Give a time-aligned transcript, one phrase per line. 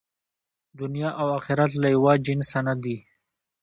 [0.79, 2.97] دنیا او آخرت له یوه جنسه نه دي.